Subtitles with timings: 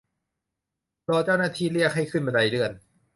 [1.09, 2.71] รอเจ้าหน้าที่เรียกให้ขึ้นบันไดเลื่อน